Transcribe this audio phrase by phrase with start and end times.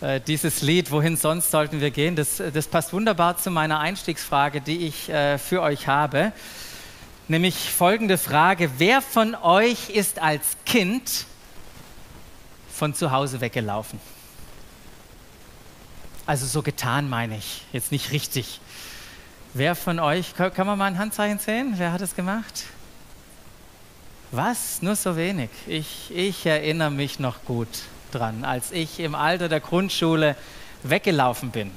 [0.00, 4.60] Äh, dieses Lied, wohin sonst sollten wir gehen, das, das passt wunderbar zu meiner Einstiegsfrage,
[4.60, 6.32] die ich äh, für euch habe.
[7.28, 11.26] Nämlich folgende Frage, wer von euch ist als Kind
[12.72, 14.00] von zu Hause weggelaufen?
[16.26, 18.60] Also so getan meine ich, jetzt nicht richtig.
[19.54, 21.74] Wer von euch, kann man mal ein Handzeichen sehen?
[21.76, 22.64] Wer hat es gemacht?
[24.32, 24.82] Was?
[24.82, 25.50] Nur so wenig.
[25.66, 27.68] Ich, ich erinnere mich noch gut
[28.14, 30.36] dran, als ich im Alter der Grundschule
[30.82, 31.70] weggelaufen bin.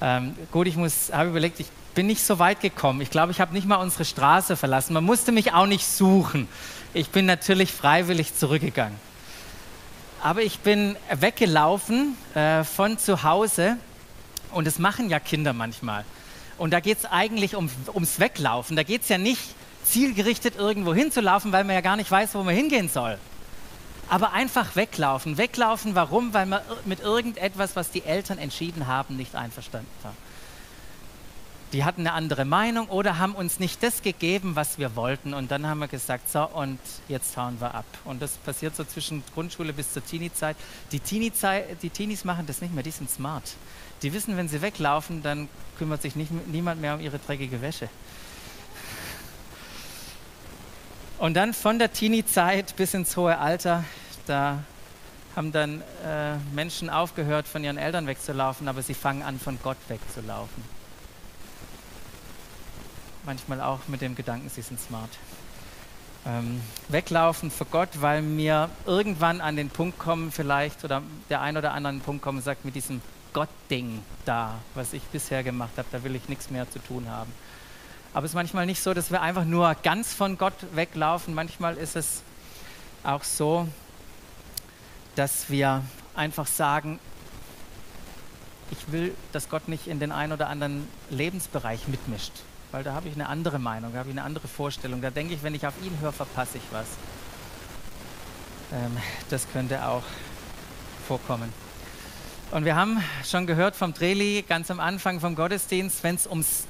[0.00, 0.76] Ähm, gut, ich
[1.12, 3.00] habe überlegt, ich bin nicht so weit gekommen.
[3.00, 4.94] Ich glaube, ich habe nicht mal unsere Straße verlassen.
[4.94, 6.48] Man musste mich auch nicht suchen.
[6.94, 8.98] Ich bin natürlich freiwillig zurückgegangen.
[10.22, 13.76] Aber ich bin weggelaufen äh, von zu Hause
[14.52, 16.04] und das machen ja Kinder manchmal.
[16.56, 18.76] Und da geht es eigentlich um, ums Weglaufen.
[18.76, 19.42] Da geht es ja nicht
[19.84, 23.18] zielgerichtet irgendwo hinzulaufen, weil man ja gar nicht weiß, wo man hingehen soll.
[24.08, 25.36] Aber einfach weglaufen.
[25.36, 26.32] Weglaufen, warum?
[26.32, 30.14] Weil man mit irgendetwas, was die Eltern entschieden haben, nicht einverstanden war.
[31.74, 35.34] Die hatten eine andere Meinung oder haben uns nicht das gegeben, was wir wollten.
[35.34, 37.84] Und dann haben wir gesagt, so, und jetzt hauen wir ab.
[38.06, 40.56] Und das passiert so zwischen Grundschule bis zur Teenie-Zeit.
[40.92, 41.30] Die, Teenie
[41.82, 43.44] die Teenies machen das nicht mehr, die sind smart.
[44.00, 47.90] Die wissen, wenn sie weglaufen, dann kümmert sich nicht, niemand mehr um ihre dreckige Wäsche.
[51.18, 53.82] Und dann von der Teenie-Zeit bis ins hohe Alter,
[54.26, 54.62] da
[55.34, 59.76] haben dann äh, Menschen aufgehört, von ihren Eltern wegzulaufen, aber sie fangen an, von Gott
[59.88, 60.62] wegzulaufen.
[63.24, 65.10] Manchmal auch mit dem Gedanken, sie sind smart.
[66.24, 71.56] Ähm, weglaufen vor Gott, weil wir irgendwann an den Punkt kommen, vielleicht, oder der ein
[71.56, 73.00] oder andere Punkt kommen und sagt, mit diesem
[73.32, 77.32] Gott-Ding da, was ich bisher gemacht habe, da will ich nichts mehr zu tun haben.
[78.14, 81.34] Aber es ist manchmal nicht so, dass wir einfach nur ganz von Gott weglaufen.
[81.34, 82.22] Manchmal ist es
[83.04, 83.68] auch so,
[85.14, 85.82] dass wir
[86.14, 86.98] einfach sagen,
[88.70, 92.32] ich will, dass Gott nicht in den einen oder anderen Lebensbereich mitmischt,
[92.70, 95.00] weil da habe ich eine andere Meinung, da habe ich eine andere Vorstellung.
[95.00, 96.86] Da denke ich, wenn ich auf ihn höre, verpasse ich was.
[98.72, 98.96] Ähm,
[99.30, 100.04] das könnte auch
[101.06, 101.52] vorkommen.
[102.50, 106.67] Und wir haben schon gehört vom Dreli ganz am Anfang vom Gottesdienst, wenn es ums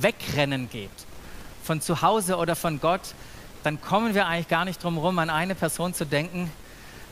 [0.00, 0.90] Wegrennen geht,
[1.62, 3.14] von zu Hause oder von Gott,
[3.62, 6.50] dann kommen wir eigentlich gar nicht drum herum, an eine Person zu denken.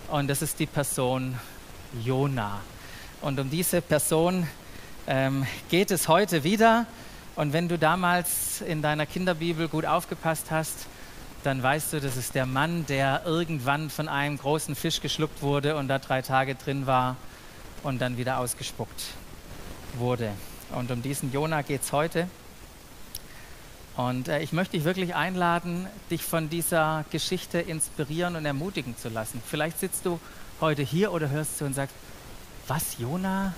[0.08, 1.38] Und das ist die Person
[2.02, 2.60] Jona.
[3.20, 4.48] Und um diese Person
[5.06, 6.86] ähm, geht es heute wieder.
[7.36, 10.86] Und wenn du damals in deiner Kinderbibel gut aufgepasst hast,
[11.44, 15.76] dann weißt du, das ist der Mann, der irgendwann von einem großen Fisch geschluckt wurde
[15.76, 17.16] und da drei Tage drin war
[17.82, 19.04] und dann wieder ausgespuckt
[19.94, 20.32] wurde.
[20.74, 22.28] Und um diesen Jona geht es heute.
[24.08, 29.10] Und äh, ich möchte dich wirklich einladen, dich von dieser Geschichte inspirieren und ermutigen zu
[29.10, 29.42] lassen.
[29.46, 30.18] Vielleicht sitzt du
[30.58, 31.94] heute hier oder hörst du und sagst,
[32.66, 33.52] was, Jona?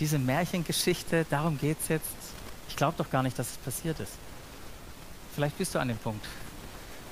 [0.00, 2.08] Diese Märchengeschichte, darum geht es jetzt?
[2.68, 4.14] Ich glaube doch gar nicht, dass es passiert ist.
[5.32, 6.26] Vielleicht bist du an dem Punkt.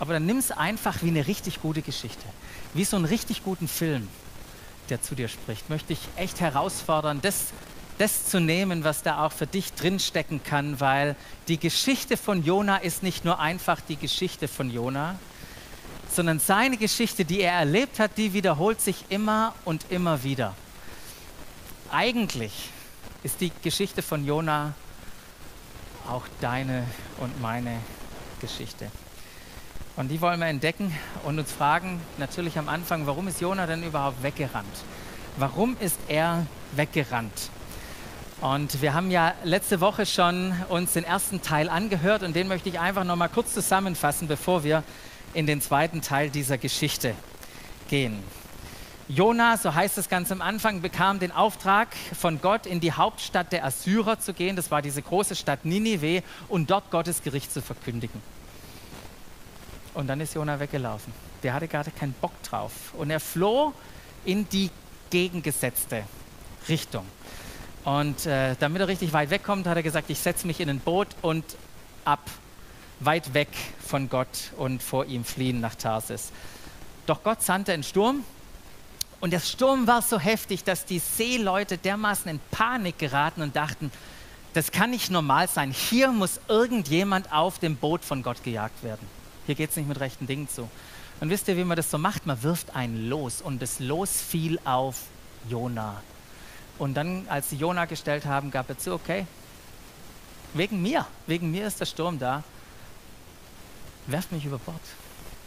[0.00, 2.26] Aber dann nimm es einfach wie eine richtig gute Geschichte.
[2.72, 4.08] Wie so einen richtig guten Film,
[4.88, 5.70] der zu dir spricht.
[5.70, 7.52] Möchte ich echt herausfordern, das
[7.98, 11.16] das zu nehmen, was da auch für dich drinstecken kann, weil
[11.48, 15.18] die Geschichte von Jona ist nicht nur einfach die Geschichte von Jona,
[16.10, 20.54] sondern seine Geschichte, die er erlebt hat, die wiederholt sich immer und immer wieder.
[21.90, 22.70] Eigentlich
[23.22, 24.74] ist die Geschichte von Jona
[26.08, 26.84] auch deine
[27.18, 27.78] und meine
[28.40, 28.90] Geschichte.
[29.96, 30.92] Und die wollen wir entdecken
[31.24, 34.84] und uns fragen natürlich am Anfang, warum ist Jona denn überhaupt weggerannt?
[35.36, 37.50] Warum ist er weggerannt?
[38.44, 42.68] Und wir haben ja letzte Woche schon uns den ersten Teil angehört und den möchte
[42.68, 44.82] ich einfach noch mal kurz zusammenfassen, bevor wir
[45.32, 47.14] in den zweiten Teil dieser Geschichte
[47.88, 48.22] gehen.
[49.08, 53.50] Jona, so heißt es ganz am Anfang, bekam den Auftrag von Gott, in die Hauptstadt
[53.50, 54.56] der Assyrer zu gehen.
[54.56, 58.20] Das war diese große Stadt Ninive und dort Gottes Gericht zu verkündigen.
[59.94, 61.14] Und dann ist Jona weggelaufen.
[61.42, 62.72] Der hatte gerade keinen Bock drauf.
[62.92, 63.72] Und er floh
[64.26, 64.68] in die
[65.08, 66.04] gegengesetzte
[66.68, 67.06] Richtung.
[67.84, 70.80] Und äh, damit er richtig weit wegkommt, hat er gesagt, ich setze mich in ein
[70.80, 71.44] Boot und
[72.04, 72.30] ab,
[73.00, 73.48] weit weg
[73.86, 76.32] von Gott und vor ihm fliehen nach Tarsis.
[77.06, 78.24] Doch Gott sandte einen Sturm
[79.20, 83.90] und der Sturm war so heftig, dass die Seeleute dermaßen in Panik geraten und dachten,
[84.54, 85.72] das kann nicht normal sein.
[85.72, 89.06] Hier muss irgendjemand auf dem Boot von Gott gejagt werden.
[89.46, 90.70] Hier geht es nicht mit rechten Dingen zu.
[91.20, 92.24] Und wisst ihr, wie man das so macht?
[92.26, 94.96] Man wirft ein Los und das Los fiel auf
[95.48, 96.02] Jona.
[96.78, 99.26] Und dann, als sie Jona gestellt haben, gab er zu, okay,
[100.54, 102.42] wegen mir, wegen mir ist der Sturm da.
[104.06, 104.80] Werft mich über Bord,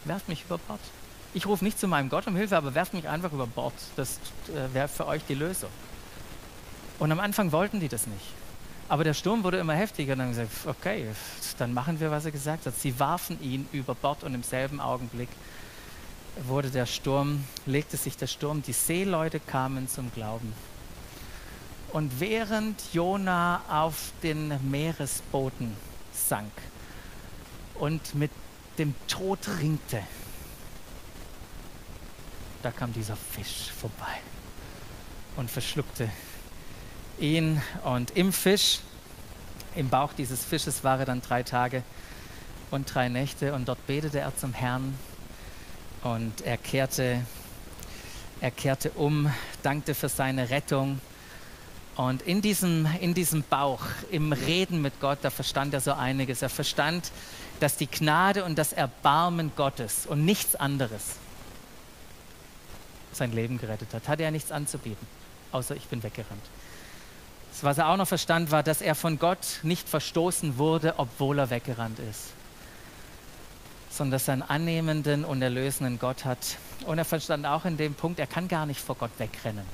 [0.05, 0.79] werft mich über Bord.
[1.33, 3.73] Ich rufe nicht zu meinem Gott um Hilfe, aber werft mich einfach über Bord.
[3.95, 5.69] Das äh, wäre für euch die Lösung.
[6.99, 8.25] Und am Anfang wollten die das nicht.
[8.89, 11.07] Aber der Sturm wurde immer heftiger und dann gesagt, okay,
[11.57, 12.75] dann machen wir, was er gesagt hat.
[12.75, 15.29] Sie warfen ihn über Bord und im selben Augenblick
[16.45, 20.53] wurde der Sturm, legte sich der Sturm, die Seeleute kamen zum Glauben.
[21.93, 25.75] Und während Jona auf den Meeresboden
[26.13, 26.51] sank
[27.75, 28.31] und mit
[28.77, 30.01] dem Tod ringte,
[32.61, 34.19] da kam dieser Fisch vorbei
[35.37, 36.09] und verschluckte
[37.19, 37.61] ihn.
[37.83, 38.79] Und im Fisch,
[39.75, 41.83] im Bauch dieses Fisches war er dann drei Tage
[42.71, 43.53] und drei Nächte.
[43.53, 44.97] Und dort betete er zum Herrn
[46.03, 47.25] und er kehrte,
[48.41, 49.31] er kehrte um,
[49.63, 50.99] dankte für seine Rettung.
[51.97, 56.41] Und in diesem, in diesem Bauch, im Reden mit Gott, da verstand er so einiges.
[56.41, 57.11] Er verstand,
[57.59, 61.15] dass die Gnade und das Erbarmen Gottes und nichts anderes
[63.11, 64.07] sein Leben gerettet hat.
[64.07, 65.07] Hatte er nichts anzubieten,
[65.51, 66.43] außer ich bin weggerannt.
[67.63, 71.49] Was er auch noch verstand, war, dass er von Gott nicht verstoßen wurde, obwohl er
[71.49, 72.37] weggerannt ist
[73.97, 76.57] sondern dass er einen annehmenden und erlösenden Gott hat.
[76.85, 79.65] Und er verstand auch in dem Punkt, er kann gar nicht vor Gott wegrennen.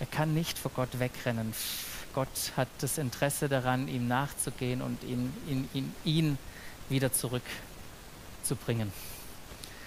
[0.00, 1.52] Er kann nicht vor Gott wegrennen.
[2.14, 6.38] Gott hat das Interesse daran, ihm nachzugehen und ihn, ihn, ihn, ihn
[6.88, 8.92] wieder zurückzubringen.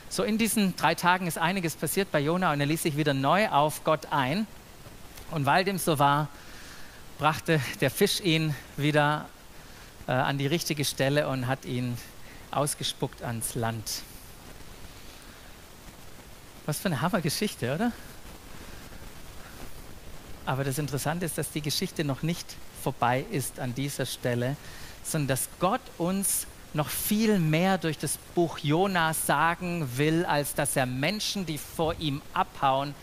[0.10, 3.14] So in diesen drei Tagen ist einiges passiert bei Jona und er ließ sich wieder
[3.14, 4.46] neu auf Gott ein.
[5.32, 6.28] Und weil dem so war,
[7.18, 9.30] brachte der Fisch ihn wieder
[10.08, 11.98] äh, an die richtige Stelle und hat ihn
[12.52, 14.04] ausgespuckt ans Land.
[16.66, 17.92] Was für eine Hammergeschichte, oder?
[20.52, 22.46] Aber das Interessante ist, dass die Geschichte noch nicht
[22.84, 24.58] vorbei ist an dieser Stelle,
[25.02, 30.76] sondern dass Gott uns noch viel mehr durch das Buch Jona sagen will, als dass
[30.76, 32.94] er Menschen, die vor ihm abhauen,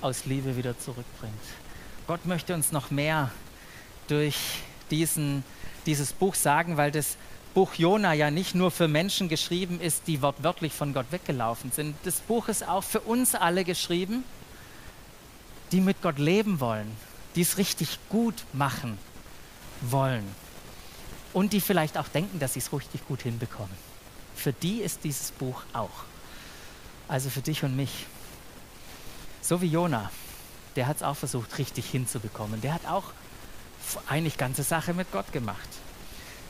[0.00, 1.34] aus Liebe wieder zurückbringt.
[2.08, 3.30] Gott möchte uns noch mehr
[4.08, 4.36] durch
[4.90, 5.44] diesen,
[5.86, 7.16] dieses Buch sagen, weil das
[7.54, 11.94] Buch Jona ja nicht nur für Menschen geschrieben ist, die wortwörtlich von Gott weggelaufen sind.
[12.02, 14.24] Das Buch ist auch für uns alle geschrieben,
[15.72, 16.90] die mit Gott leben wollen,
[17.34, 18.98] die es richtig gut machen
[19.80, 20.24] wollen
[21.32, 23.76] und die vielleicht auch denken, dass sie es richtig gut hinbekommen.
[24.34, 26.04] Für die ist dieses Buch auch.
[27.08, 28.06] Also für dich und mich.
[29.40, 30.10] So wie Jona,
[30.76, 32.60] der hat es auch versucht, richtig hinzubekommen.
[32.60, 33.04] Der hat auch
[34.08, 35.68] eigentlich ganze Sache mit Gott gemacht.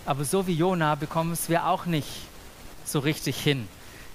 [0.05, 2.09] Aber so wie Jona bekommen es wir auch nicht
[2.85, 3.69] so richtig hin,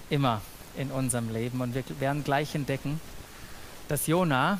[0.10, 0.42] immer
[0.76, 1.62] in unserem Leben.
[1.62, 3.00] Und wir werden gleich entdecken,
[3.88, 4.60] dass Jona,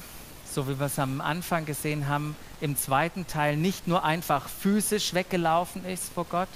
[0.53, 5.13] so wie wir es am Anfang gesehen haben, im zweiten Teil nicht nur einfach physisch
[5.13, 6.50] weggelaufen ist vor Gott,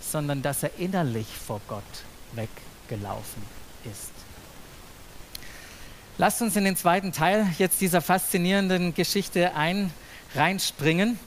[0.00, 1.82] sondern dass er innerlich vor Gott
[2.32, 3.42] weggelaufen
[3.84, 4.12] ist.
[6.18, 9.92] Lasst uns in den zweiten Teil jetzt dieser faszinierenden Geschichte ein,
[10.34, 11.18] reinspringen.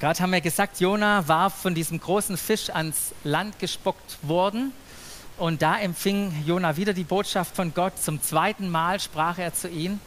[0.00, 4.72] Gerade haben wir gesagt, Jona war von diesem großen Fisch ans Land gespuckt worden.
[5.38, 7.98] Und da empfing Jona wieder die Botschaft von Gott.
[7.98, 10.00] Zum zweiten Mal sprach er zu ihm,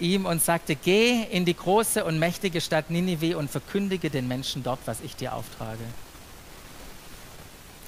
[0.00, 4.62] ihm und sagte: Geh in die große und mächtige Stadt Ninive und verkündige den Menschen
[4.62, 5.84] dort, was ich dir auftrage.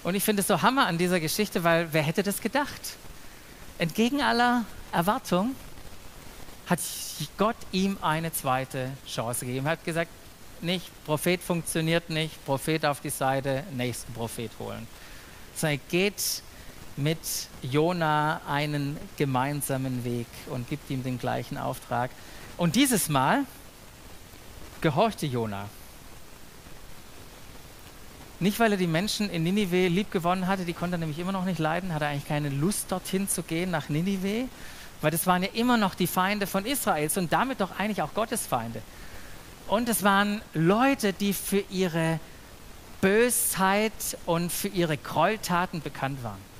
[0.03, 2.97] Und ich finde es so Hammer an dieser Geschichte, weil wer hätte das gedacht?
[3.79, 5.55] Entgegen aller Erwartung
[6.67, 6.79] hat
[7.37, 9.67] Gott ihm eine zweite Chance gegeben.
[9.67, 10.11] Er hat gesagt,
[10.61, 14.87] nicht, Prophet funktioniert nicht, Prophet auf die Seite, nächsten Prophet holen.
[15.55, 16.43] Sondern geht
[16.97, 17.19] mit
[17.63, 22.11] Jona einen gemeinsamen Weg und gibt ihm den gleichen Auftrag.
[22.57, 23.45] Und dieses Mal
[24.81, 25.69] gehorchte Jona.
[28.39, 31.45] Nicht, weil er die Menschen in Ninive liebgewonnen hatte, die konnte er nämlich immer noch
[31.45, 34.49] nicht leiden, hatte eigentlich keine Lust dorthin zu gehen nach Ninive,
[35.01, 38.13] weil das waren ja immer noch die Feinde von Israels und damit doch eigentlich auch
[38.13, 38.83] Gottes Feinde.
[39.69, 42.21] Und es waren Leute, die für ihre
[43.01, 43.93] Bösheit
[44.27, 46.56] und für ihre Gräueltaten bekannt waren.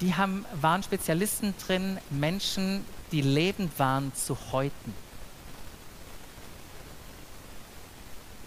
[0.00, 4.94] Die haben, waren Spezialisten drin, Menschen, die lebend waren, zu häuten.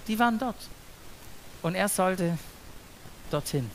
[0.08, 0.56] Die waren dort.
[1.62, 2.38] Und er sollte
[3.30, 3.70] dorthin.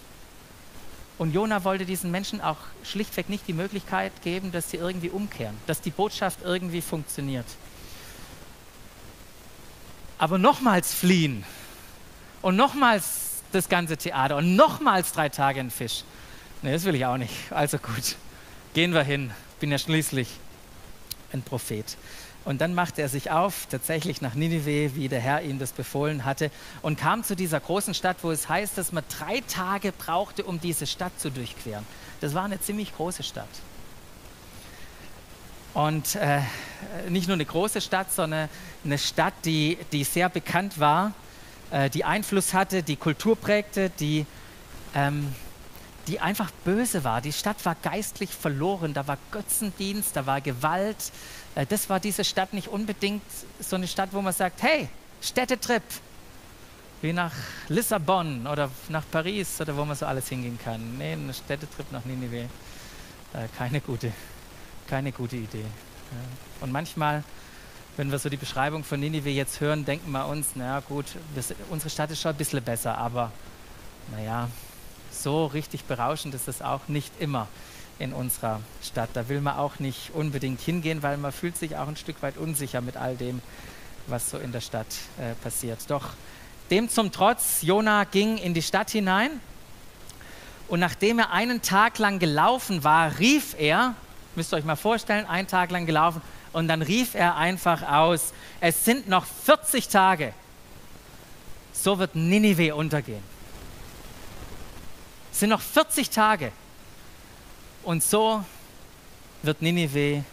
[1.18, 5.56] Und Jona wollte diesen Menschen auch schlichtweg nicht die Möglichkeit geben, dass sie irgendwie umkehren,
[5.66, 7.46] dass die Botschaft irgendwie funktioniert
[10.18, 11.44] aber nochmals fliehen
[12.42, 16.04] und nochmals das ganze Theater und nochmals drei Tage ein Fisch.
[16.62, 17.32] Nee, das will ich auch nicht.
[17.50, 18.16] Also gut,
[18.74, 19.30] gehen wir hin.
[19.60, 20.28] Bin ja schließlich
[21.32, 21.96] ein Prophet.
[22.44, 26.24] Und dann machte er sich auf, tatsächlich nach Ninive, wie der Herr ihm das befohlen
[26.24, 30.44] hatte, und kam zu dieser großen Stadt, wo es heißt, dass man drei Tage brauchte,
[30.44, 31.84] um diese Stadt zu durchqueren.
[32.20, 33.48] Das war eine ziemlich große Stadt.
[35.74, 36.40] Und äh,
[37.08, 38.48] nicht nur eine große Stadt, sondern
[38.84, 41.12] eine Stadt, die, die sehr bekannt war,
[41.72, 44.24] äh, die Einfluss hatte, die Kultur prägte, die,
[44.94, 45.34] ähm,
[46.06, 47.20] die einfach böse war.
[47.20, 51.12] Die Stadt war geistlich verloren, da war Götzendienst, da war Gewalt.
[51.54, 53.22] Äh, das war diese Stadt nicht unbedingt
[53.60, 54.88] so eine Stadt, wo man sagt, hey,
[55.20, 55.82] Städtetrip,
[57.02, 57.32] wie nach
[57.68, 60.98] Lissabon oder nach Paris oder wo man so alles hingehen kann.
[60.98, 62.48] Nee, ein Städtetrip nach Ninive, äh,
[63.56, 64.12] keine gute
[64.86, 65.64] keine gute Idee.
[66.60, 67.24] Und manchmal,
[67.96, 71.06] wenn wir so die Beschreibung von Ninive jetzt hören, denken wir uns, naja gut,
[71.70, 73.32] unsere Stadt ist schon ein bisschen besser, aber
[74.12, 74.48] naja,
[75.26, 77.48] so richtig berauschend ist es auch nicht immer
[77.98, 79.10] in unserer Stadt.
[79.14, 82.36] Da will man auch nicht unbedingt hingehen, weil man fühlt sich auch ein Stück weit
[82.36, 83.42] unsicher mit all dem,
[84.06, 84.86] was so in der Stadt
[85.18, 85.80] äh, passiert.
[85.88, 86.10] Doch
[86.70, 89.40] dem zum Trotz, Jona ging in die Stadt hinein
[90.68, 93.96] und nachdem er einen Tag lang gelaufen war, rief er,
[94.36, 98.32] Müsst ihr euch mal vorstellen, einen Tag lang gelaufen und dann rief er einfach aus,
[98.60, 100.34] es sind noch 40 Tage,
[101.72, 103.35] so wird Ninive untergehen.
[105.36, 106.50] Es sind noch 40 Tage
[107.82, 108.42] und so
[109.42, 110.24] wird Ninive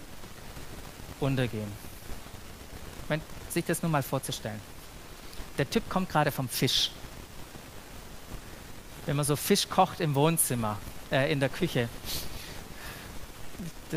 [1.19, 1.69] untergehen.
[3.09, 3.19] Wenn,
[3.49, 4.61] sich das nur mal vorzustellen.
[5.57, 6.89] Der Typ kommt gerade vom Fisch.
[9.05, 10.77] Wenn man so Fisch kocht im Wohnzimmer,
[11.11, 11.89] äh, in der Küche,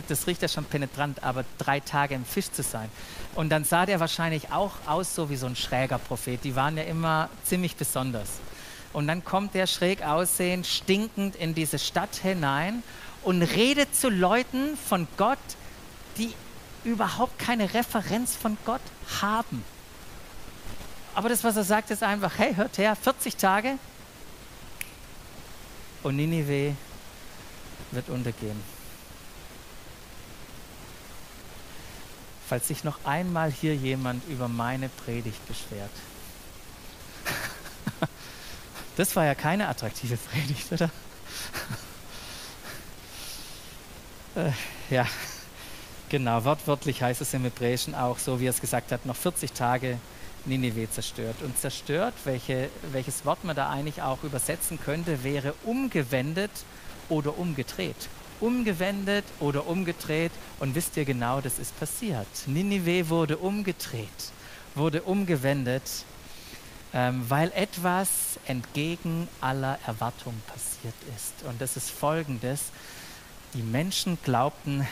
[0.08, 2.90] das riecht ja schon penetrant, aber drei Tage im Fisch zu sein.
[3.36, 6.42] Und dann sah der wahrscheinlich auch aus so wie so ein schräger Prophet.
[6.42, 8.40] Die waren ja immer ziemlich besonders.
[8.96, 12.82] Und dann kommt der schräg aussehend, stinkend in diese Stadt hinein
[13.22, 15.36] und redet zu Leuten von Gott,
[16.16, 16.32] die
[16.82, 18.80] überhaupt keine Referenz von Gott
[19.20, 19.62] haben.
[21.14, 23.78] Aber das, was er sagt, ist einfach, hey, hört her, 40 Tage
[26.02, 26.74] und Ninive
[27.90, 28.62] wird untergehen.
[32.48, 35.90] falls sich noch einmal hier jemand über meine Predigt beschwert.
[38.96, 40.90] Das war ja keine attraktive Predigt, oder?
[44.36, 44.52] äh,
[44.94, 45.06] ja,
[46.08, 49.52] genau, wortwörtlich heißt es im Hebräischen auch so, wie er es gesagt hat, noch 40
[49.52, 49.98] Tage
[50.46, 51.36] Ninive zerstört.
[51.42, 56.52] Und zerstört, welche, welches Wort man da eigentlich auch übersetzen könnte, wäre umgewendet
[57.08, 58.08] oder umgedreht
[58.40, 60.32] umgewendet oder umgedreht.
[60.60, 62.26] Und wisst ihr genau, das ist passiert.
[62.46, 64.08] Ninive wurde umgedreht,
[64.74, 65.82] wurde umgewendet,
[66.96, 68.08] ähm, weil etwas
[68.46, 71.46] entgegen aller Erwartung passiert ist.
[71.46, 72.70] Und das ist folgendes.
[73.52, 74.84] Die Menschen glaubten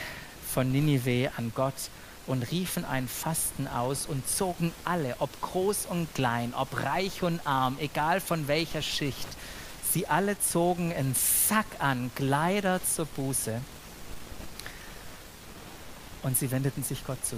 [0.53, 1.89] von Ninive an Gott
[2.27, 7.45] und riefen ein Fasten aus und zogen alle, ob groß und klein, ob reich und
[7.45, 9.27] arm, egal von welcher Schicht,
[9.95, 13.61] Sie alle zogen einen Sack an, Kleider zur Buße
[16.21, 17.37] und sie wendeten sich Gott zu.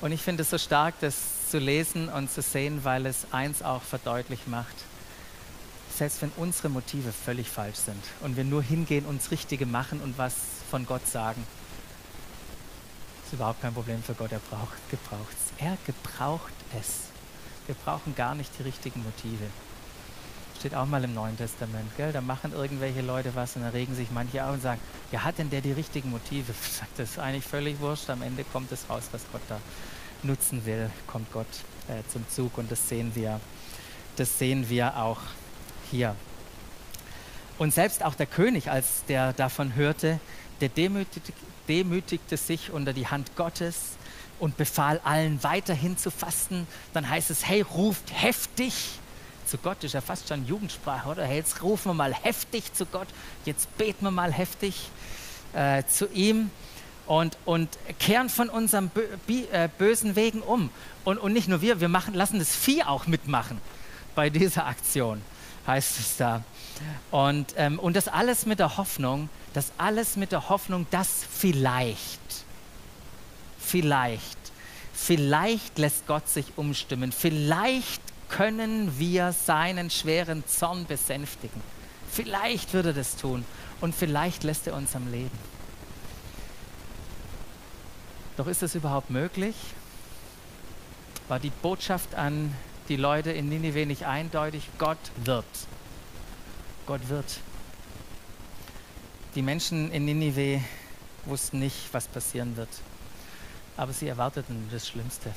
[0.00, 1.16] Und ich finde es so stark, das
[1.54, 4.74] zu lesen und zu sehen, weil es eins auch verdeutlicht macht.
[5.96, 10.18] Selbst wenn unsere Motive völlig falsch sind und wir nur hingehen, uns Richtige machen und
[10.18, 10.34] was
[10.68, 11.46] von Gott sagen,
[13.24, 14.32] ist überhaupt kein Problem für Gott.
[14.32, 15.64] Er braucht, es.
[15.64, 17.02] Er gebraucht es.
[17.66, 19.44] Wir brauchen gar nicht die richtigen Motive.
[20.58, 21.88] Steht auch mal im Neuen Testament.
[21.96, 22.10] Gell?
[22.10, 24.80] Da machen irgendwelche Leute was und dann regen sich manche auf und sagen,
[25.12, 26.52] ja, hat denn der die richtigen Motive?
[26.96, 28.10] Das ist eigentlich völlig wurscht.
[28.10, 29.60] Am Ende kommt es raus, was Gott da
[30.24, 31.46] nutzen will, kommt Gott
[31.88, 33.40] äh, zum Zug und das sehen wir,
[34.16, 35.20] das sehen wir auch
[35.90, 36.16] hier.
[37.58, 40.18] Und selbst auch der König, als der davon hörte,
[40.60, 41.32] der demütigte,
[41.68, 43.96] demütigte sich unter die Hand Gottes
[44.40, 46.66] und befahl allen weiterhin zu fasten.
[46.92, 48.98] Dann heißt es, hey, ruft heftig
[49.46, 49.84] zu Gott.
[49.84, 51.24] Ist ja fast schon Jugendsprache, oder?
[51.24, 53.08] Hey, jetzt rufen wir mal heftig zu Gott.
[53.44, 54.88] Jetzt beten wir mal heftig
[55.52, 56.50] äh, zu ihm
[57.06, 57.68] und, und
[57.98, 58.90] kehren von unseren
[59.28, 60.70] äh, bösen Wegen um.
[61.04, 63.60] Und, und nicht nur wir, wir machen, lassen das Vieh auch mitmachen
[64.14, 65.20] bei dieser Aktion,
[65.66, 66.42] heißt es da.
[67.10, 72.44] Und, ähm, und das alles mit der Hoffnung, das alles mit der Hoffnung, dass vielleicht
[73.64, 74.38] vielleicht,
[74.92, 81.60] vielleicht lässt Gott sich umstimmen, vielleicht können wir seinen schweren Zorn besänftigen.
[82.10, 83.44] Vielleicht würde er das tun
[83.80, 85.53] und vielleicht lässt er uns am Leben.
[88.36, 89.54] Doch ist es überhaupt möglich?
[91.28, 92.54] War die Botschaft an
[92.88, 94.68] die Leute in Ninive nicht eindeutig?
[94.78, 95.44] Gott wird.
[96.86, 97.40] Gott wird.
[99.34, 100.60] Die Menschen in Ninive
[101.24, 102.68] wussten nicht, was passieren wird.
[103.76, 105.34] Aber sie erwarteten das Schlimmste.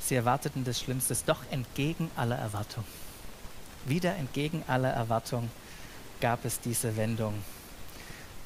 [0.00, 2.84] Sie erwarteten das Schlimmste, doch entgegen aller Erwartung.
[3.84, 5.50] Wieder entgegen aller Erwartung
[6.20, 7.34] gab es diese Wendung.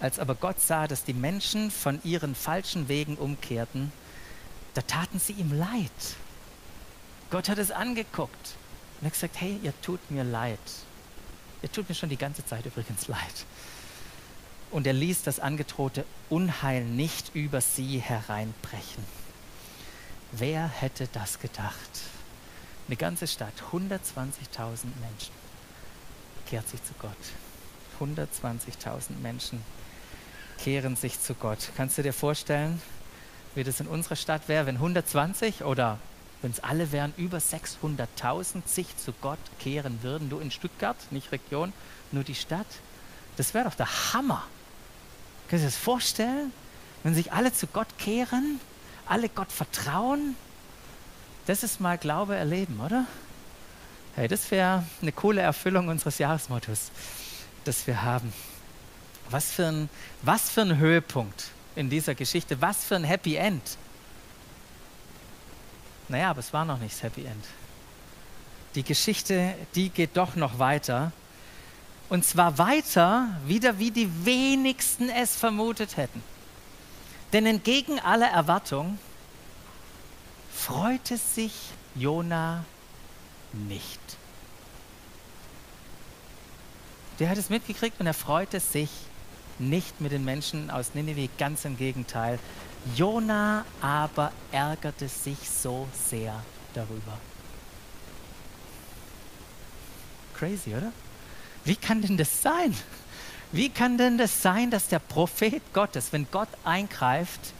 [0.00, 3.92] Als aber Gott sah, dass die Menschen von ihren falschen Wegen umkehrten,
[4.74, 5.90] da taten sie ihm leid.
[7.30, 8.54] Gott hat es angeguckt
[9.00, 10.58] und hat gesagt, hey, ihr tut mir leid.
[11.62, 13.44] Ihr tut mir schon die ganze Zeit übrigens leid.
[14.70, 19.04] Und er ließ das angedrohte Unheil nicht über sie hereinbrechen.
[20.32, 21.74] Wer hätte das gedacht?
[22.86, 25.34] Eine ganze Stadt, 120.000 Menschen,
[26.46, 27.10] kehrt sich zu Gott.
[28.00, 29.62] 120.000 Menschen
[30.62, 31.70] kehren sich zu Gott.
[31.76, 32.80] Kannst du dir vorstellen,
[33.54, 35.98] wie das in unserer Stadt wäre, wenn 120 oder
[36.42, 40.30] wenn es alle wären, über 600.000 sich zu Gott kehren würden?
[40.30, 41.72] Du in Stuttgart, nicht Region,
[42.12, 42.66] nur die Stadt.
[43.36, 44.44] Das wäre doch der Hammer.
[45.48, 46.52] Kannst du dir das vorstellen?
[47.02, 48.60] Wenn sich alle zu Gott kehren,
[49.06, 50.36] alle Gott vertrauen,
[51.46, 53.06] das ist mal Glaube erleben, oder?
[54.14, 56.90] Hey, das wäre eine coole Erfüllung unseres Jahresmottos,
[57.64, 58.32] das wir haben.
[59.30, 59.88] Was für, ein,
[60.22, 63.62] was für ein Höhepunkt in dieser Geschichte, was für ein Happy End.
[66.08, 67.44] Naja, aber es war noch nicht das Happy End.
[68.74, 71.12] Die Geschichte, die geht doch noch weiter.
[72.08, 76.22] Und zwar weiter, wieder wie die wenigsten es vermutet hätten.
[77.32, 78.98] Denn entgegen aller Erwartung
[80.52, 81.52] freute sich
[81.94, 82.64] Jona
[83.52, 84.00] nicht.
[87.20, 88.90] Der hat es mitgekriegt und er freute sich
[89.60, 92.38] nicht mit den Menschen aus Nineveh, ganz im Gegenteil.
[92.96, 96.42] Jona aber ärgerte sich so sehr
[96.74, 97.18] darüber.
[100.34, 100.92] Crazy, oder?
[101.64, 102.74] Wie kann denn das sein?
[103.52, 107.52] Wie kann denn das sein, dass der Prophet Gottes, wenn Gott eingreift,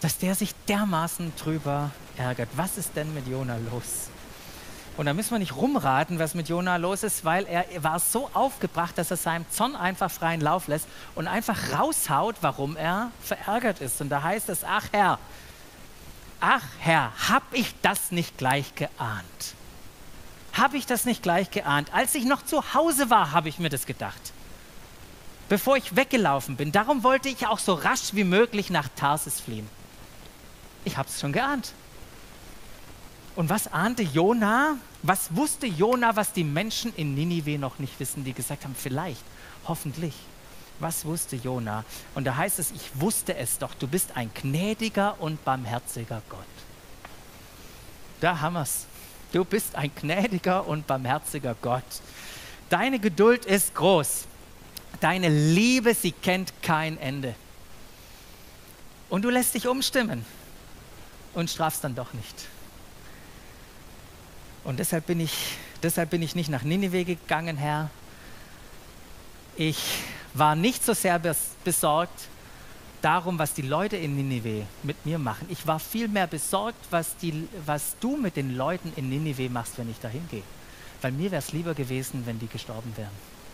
[0.00, 2.50] dass der sich dermaßen drüber ärgert?
[2.56, 4.10] Was ist denn mit Jona los?
[4.96, 8.30] Und da müssen wir nicht rumraten, was mit Jona los ist, weil er war so
[8.32, 13.80] aufgebracht, dass er seinem Zorn einfach freien Lauf lässt und einfach raushaut, warum er verärgert
[13.80, 14.00] ist.
[14.00, 15.18] Und da heißt es, ach Herr,
[16.40, 19.54] ach Herr, hab ich das nicht gleich geahnt?
[20.54, 21.92] Habe ich das nicht gleich geahnt?
[21.92, 24.32] Als ich noch zu Hause war, habe ich mir das gedacht.
[25.50, 26.72] Bevor ich weggelaufen bin.
[26.72, 29.68] Darum wollte ich auch so rasch wie möglich nach Tarsis fliehen.
[30.86, 31.72] Ich habe es schon geahnt.
[33.36, 34.76] Und was ahnte Jona?
[35.02, 39.22] Was wusste Jona, was die Menschen in Ninive noch nicht wissen, die gesagt haben, vielleicht,
[39.68, 40.14] hoffentlich.
[40.80, 41.84] Was wusste Jona?
[42.14, 46.40] Und da heißt es, ich wusste es doch, du bist ein gnädiger und barmherziger Gott.
[48.20, 48.86] Da haben wir es.
[49.32, 51.84] Du bist ein gnädiger und barmherziger Gott.
[52.70, 54.24] Deine Geduld ist groß.
[55.00, 57.34] Deine Liebe, sie kennt kein Ende.
[59.10, 60.24] Und du lässt dich umstimmen
[61.34, 62.46] und strafst dann doch nicht.
[64.66, 65.32] Und deshalb bin ich,
[65.84, 67.88] deshalb bin ich nicht nach Ninive gegangen, Herr.
[69.56, 69.78] Ich
[70.34, 71.20] war nicht so sehr
[71.62, 72.28] besorgt
[73.00, 75.46] darum, was die Leute in Ninive mit mir machen.
[75.50, 79.88] Ich war vielmehr besorgt, was, die, was du mit den Leuten in Ninive machst, wenn
[79.88, 80.42] ich dahin gehe.
[81.00, 83.10] Weil mir wäre es lieber gewesen, wenn die gestorben wären.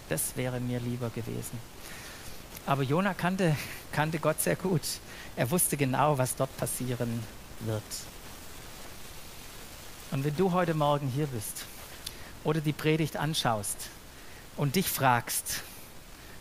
[0.08, 1.58] Das wäre mir lieber gewesen.
[2.64, 3.54] Aber Jona kannte,
[3.90, 4.80] kannte Gott sehr gut.
[5.36, 7.22] Er wusste genau, was dort passieren
[7.60, 7.82] wird.
[10.12, 11.64] Und wenn du heute Morgen hier bist
[12.44, 13.88] oder die Predigt anschaust
[14.58, 15.62] und dich fragst,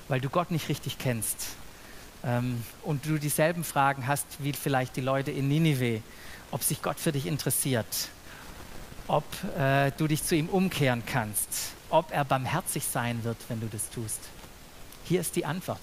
[0.10, 1.48] weil du Gott nicht richtig kennst
[2.26, 6.02] ähm, und du dieselben Fragen hast wie vielleicht die Leute in Ninive,
[6.52, 8.10] ob sich Gott für dich interessiert,
[9.08, 9.24] ob
[9.58, 13.90] äh, du dich zu ihm umkehren kannst, ob er barmherzig sein wird, wenn du das
[13.90, 14.20] tust.
[15.06, 15.82] Hier ist die Antwort.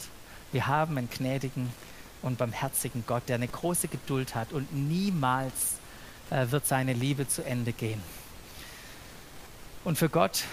[0.53, 1.73] Wir haben einen gnädigen
[2.21, 5.78] und barmherzigen Gott, der eine große Geduld hat und niemals
[6.31, 8.03] wird seine Liebe zu Ende gehen.
[9.85, 10.45] Und für Gott,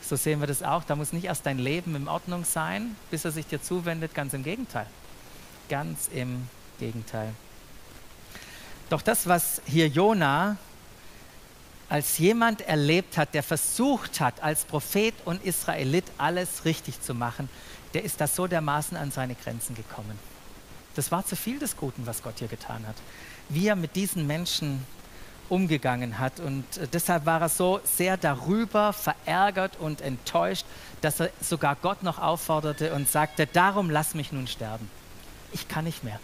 [0.00, 3.24] so sehen wir das auch, da muss nicht erst dein Leben in Ordnung sein, bis
[3.24, 4.86] er sich dir zuwendet, ganz im Gegenteil.
[5.68, 7.34] Ganz im Gegenteil.
[8.88, 10.56] Doch das, was hier Jona
[11.88, 17.48] als jemand erlebt hat, der versucht hat, als Prophet und Israelit alles richtig zu machen,
[17.94, 20.18] der ist da so dermaßen an seine Grenzen gekommen.
[20.94, 22.96] Das war zu viel des Guten, was Gott hier getan hat.
[23.48, 24.84] Wie er mit diesen Menschen
[25.50, 26.40] umgegangen hat.
[26.40, 30.64] Und äh, deshalb war er so sehr darüber verärgert und enttäuscht,
[31.00, 34.90] dass er sogar Gott noch aufforderte und sagte, darum lass mich nun sterben.
[35.52, 36.20] Ich kann nicht mehr.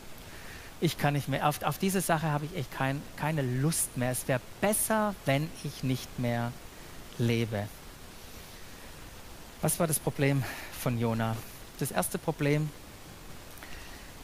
[0.80, 1.48] Ich kann nicht mehr.
[1.48, 4.10] Auf, auf diese Sache habe ich echt kein, keine Lust mehr.
[4.10, 6.52] Es wäre besser, wenn ich nicht mehr
[7.18, 7.68] lebe.
[9.62, 10.44] Was war das Problem
[10.80, 11.34] von Jona?
[11.78, 12.70] Das erste Problem,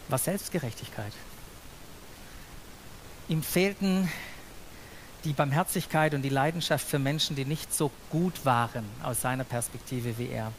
[0.08, 1.12] war Selbstgerechtigkeit.
[3.28, 4.10] Ihm fehlten
[5.24, 10.18] die Barmherzigkeit und die Leidenschaft für Menschen, die nicht so gut waren aus seiner Perspektive
[10.18, 10.52] wie er.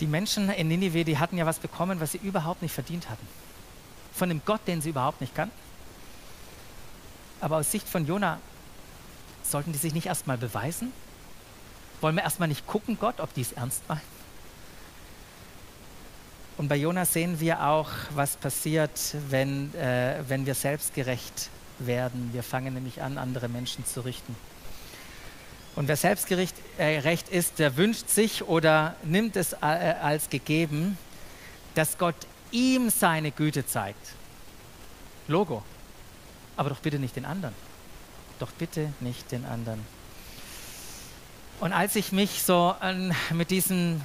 [0.00, 3.26] Die Menschen in Ninive, die hatten ja was bekommen, was sie überhaupt nicht verdient hatten.
[4.12, 5.56] Von dem Gott, den sie überhaupt nicht kannten.
[7.40, 8.38] Aber aus Sicht von Jona
[9.42, 10.92] sollten die sich nicht erstmal beweisen?
[12.00, 14.00] Wollen wir erstmal nicht gucken, Gott, ob die es ernst meinen?
[16.56, 21.50] Und bei Jona sehen wir auch, was passiert, wenn, äh, wenn wir selbstgerecht
[21.86, 22.30] werden.
[22.32, 24.34] Wir fangen nämlich an, andere Menschen zu richten.
[25.76, 30.96] Und wer selbstgerecht äh, ist, der wünscht sich oder nimmt es äh, als gegeben,
[31.74, 32.14] dass Gott
[32.52, 34.12] ihm seine Güte zeigt.
[35.26, 35.62] Logo.
[36.56, 37.54] Aber doch bitte nicht den anderen.
[38.38, 39.80] Doch bitte nicht den anderen.
[41.60, 44.00] Und als ich mich so äh, mit diesem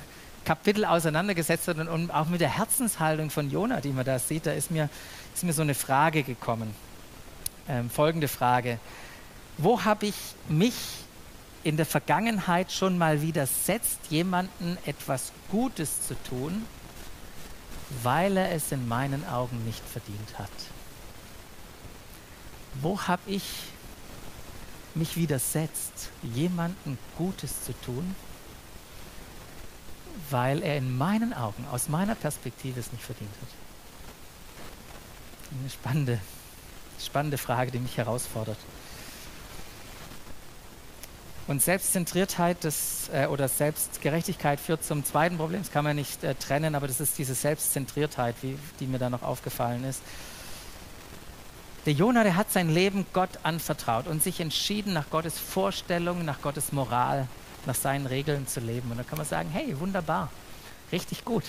[0.45, 4.47] Kapitel auseinandergesetzt habe und, und, auch mit der Herzenshaltung von Jona, die man da sieht,
[4.47, 4.89] da ist mir,
[5.35, 6.73] ist mir so eine Frage gekommen.
[7.69, 8.79] Ähm, folgende Frage.
[9.59, 10.15] Wo habe ich
[10.47, 10.73] mich
[11.63, 16.65] in der Vergangenheit schon mal widersetzt, jemandem etwas Gutes zu tun,
[18.01, 20.49] weil er es in meinen Augen nicht verdient hat?
[22.81, 23.43] Wo habe ich
[24.95, 28.15] mich widersetzt, jemandem Gutes zu tun,
[30.31, 33.49] weil er in meinen Augen, aus meiner Perspektive es nicht verdient hat?
[35.59, 36.19] Eine spannende,
[36.99, 38.57] spannende Frage, die mich herausfordert.
[41.49, 45.61] Und Selbstzentriertheit das, äh, oder Selbstgerechtigkeit führt zum zweiten Problem.
[45.61, 49.09] Das kann man nicht äh, trennen, aber das ist diese Selbstzentriertheit, wie, die mir da
[49.09, 50.03] noch aufgefallen ist.
[51.87, 56.41] Der Jonah, der hat sein Leben Gott anvertraut und sich entschieden, nach Gottes Vorstellung, nach
[56.41, 57.27] Gottes Moral,
[57.65, 58.91] nach seinen Regeln zu leben.
[58.91, 60.29] Und da kann man sagen, hey, wunderbar,
[60.91, 61.45] richtig gut.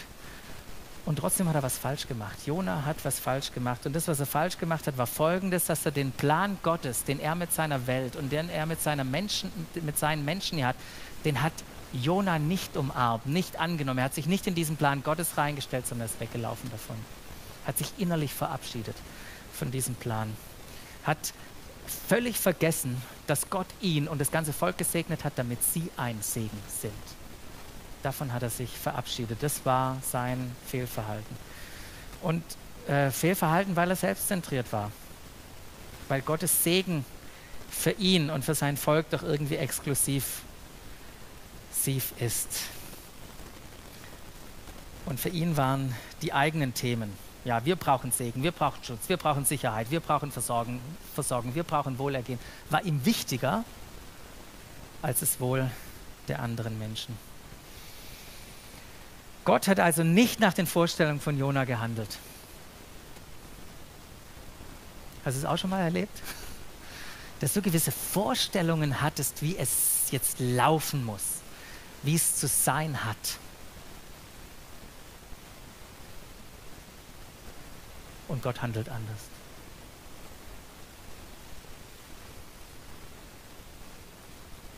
[1.11, 2.39] Und trotzdem hat er was falsch gemacht.
[2.47, 3.85] Jona hat was falsch gemacht.
[3.85, 7.19] Und das, was er falsch gemacht hat, war folgendes, dass er den Plan Gottes, den
[7.19, 10.77] er mit seiner Welt und den er mit, seiner Menschen, mit seinen Menschen hier hat,
[11.25, 11.53] den hat
[11.93, 13.99] Jona nicht umarmt, nicht angenommen.
[13.99, 16.95] Er hat sich nicht in diesen Plan Gottes reingestellt, sondern ist weggelaufen davon.
[17.67, 18.95] Hat sich innerlich verabschiedet
[19.53, 20.33] von diesem Plan.
[21.03, 21.33] Hat
[22.07, 26.63] völlig vergessen, dass Gott ihn und das ganze Volk gesegnet hat, damit sie ein Segen
[26.69, 27.20] sind.
[28.03, 29.43] Davon hat er sich verabschiedet.
[29.43, 31.37] Das war sein Fehlverhalten.
[32.23, 32.43] Und
[32.89, 34.91] äh, Fehlverhalten, weil er selbstzentriert war.
[36.09, 37.05] Weil Gottes Segen
[37.71, 40.43] für ihn und für sein Volk doch irgendwie exklusiv
[42.19, 42.49] ist.
[45.07, 49.17] Und für ihn waren die eigenen Themen ja, wir brauchen Segen, wir brauchen Schutz, wir
[49.17, 50.81] brauchen Sicherheit, wir brauchen Versorgung,
[51.15, 53.65] Versorgung wir brauchen Wohlergehen, war ihm wichtiger
[55.01, 55.71] als das Wohl
[56.29, 57.17] der anderen Menschen.
[59.45, 62.19] Gott hat also nicht nach den Vorstellungen von Jona gehandelt.
[65.25, 66.23] Hast du es auch schon mal erlebt?
[67.41, 71.41] Dass du gewisse Vorstellungen hattest, wie es jetzt laufen muss,
[72.03, 73.39] wie es zu sein hat.
[78.31, 79.19] und Gott handelt anders.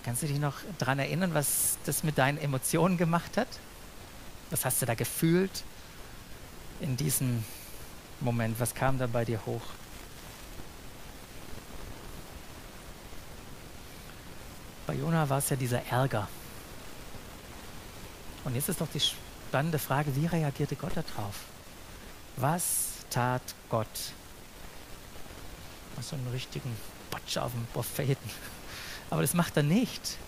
[0.02, 3.46] Kannst du dich noch daran erinnern, was das mit deinen Emotionen gemacht hat?
[4.52, 5.64] Was hast du da gefühlt
[6.80, 7.42] in diesem
[8.20, 8.60] Moment?
[8.60, 9.62] Was kam da bei dir hoch?
[14.86, 16.28] Bei Jona war es ja dieser Ärger.
[18.44, 21.34] Und jetzt ist doch die spannende Frage, wie reagierte Gott darauf?
[22.36, 23.86] Was tat Gott.
[26.02, 26.76] So einen richtigen
[27.10, 28.30] Botsch auf dem Propheten.
[29.08, 30.18] Aber das macht er nicht.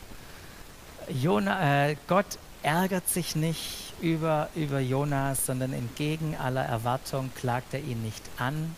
[1.11, 7.81] Jona, äh, Gott ärgert sich nicht über, über Jonas, sondern entgegen aller Erwartung klagt er
[7.81, 8.77] ihn nicht an,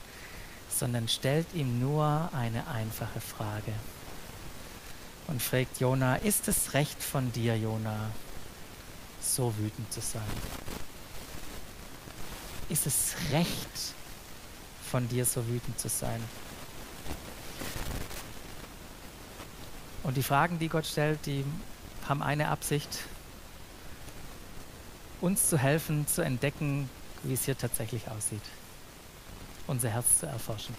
[0.69, 3.73] sondern stellt ihm nur eine einfache Frage
[5.27, 8.11] und fragt Jona, ist es recht von dir, Jona,
[9.21, 10.23] so wütend zu sein?
[12.69, 13.95] Ist es recht,
[14.87, 16.23] von dir so wütend zu sein.
[20.05, 21.45] Und die Fragen, die Gott stellt, die
[22.09, 23.01] haben eine Absicht,
[25.27, 26.89] uns zu helfen, zu entdecken,
[27.23, 28.43] wie es hier tatsächlich aussieht.
[29.67, 30.75] Unser Herz zu erforschen.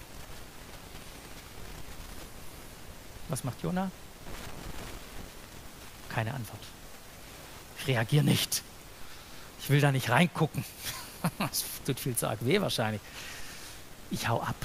[3.29, 3.91] Was macht Jona?
[6.09, 6.61] Keine Antwort.
[7.79, 8.63] Ich reagiere nicht.
[9.59, 10.63] Ich will da nicht reingucken.
[11.39, 13.01] Das tut viel zu arg weh wahrscheinlich
[14.11, 14.55] ich hau ab,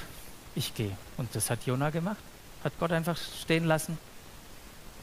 [0.55, 0.97] ich gehe.
[1.17, 2.23] Und das hat Jona gemacht,
[2.65, 3.99] hat Gott einfach stehen lassen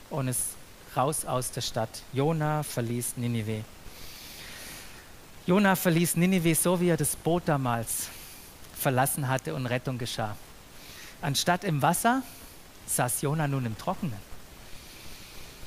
[0.10, 0.56] und ist
[0.96, 2.04] raus aus der Stadt.
[2.14, 3.64] Jona verließ Ninive.
[5.50, 8.10] Jona verließ Ninive so, wie er das Boot damals
[8.80, 10.36] verlassen hatte und Rettung geschah.
[11.24, 12.22] Anstatt im Wasser
[12.86, 14.20] saß Jona nun im Trockenen.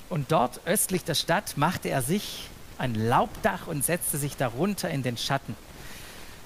[0.09, 5.03] Und dort östlich der Stadt machte er sich ein Laubdach und setzte sich darunter in
[5.03, 5.57] den Schatten.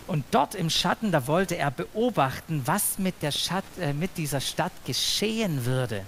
[0.06, 4.40] Und dort im Schatten, da wollte er beobachten, was mit, der Schatt, äh, mit dieser
[4.40, 6.06] Stadt geschehen würde.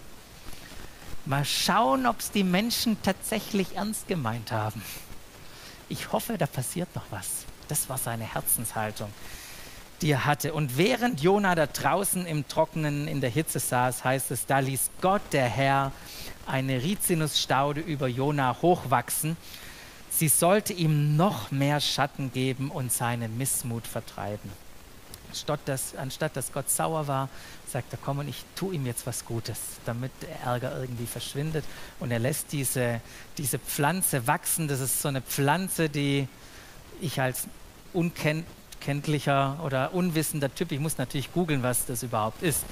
[1.26, 4.82] Mal schauen, ob es die Menschen tatsächlich ernst gemeint haben.
[5.88, 7.44] Ich hoffe, da passiert noch was.
[7.68, 9.10] Das war seine Herzenshaltung,
[10.00, 10.54] die er hatte.
[10.54, 14.90] Und während Jona da draußen im Trockenen in der Hitze saß, heißt es, da ließ
[15.00, 15.92] Gott, der Herr,
[16.46, 19.36] eine Rizinusstaude über Jona hochwachsen
[20.18, 24.50] Sie sollte ihm noch mehr Schatten geben und seinen Missmut vertreiben.
[25.28, 27.28] Anstatt dass, anstatt dass Gott sauer war,
[27.70, 31.64] sagt er, komm und ich tue ihm jetzt was Gutes, damit der Ärger irgendwie verschwindet.
[32.00, 33.00] Und er lässt diese,
[33.36, 34.68] diese Pflanze wachsen.
[34.68, 36.28] Das ist so eine Pflanze, die
[37.00, 37.46] ich als
[37.92, 42.64] unkenntlicher oder unwissender Typ, ich muss natürlich googeln, was das überhaupt ist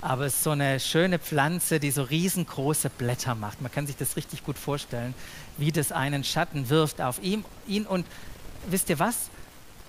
[0.00, 3.60] aber es ist so eine schöne Pflanze, die so riesengroße Blätter macht.
[3.60, 5.14] Man kann sich das richtig gut vorstellen,
[5.56, 7.86] wie das einen Schatten wirft auf ihm, ihn.
[7.86, 8.06] Und
[8.68, 9.30] wisst ihr was?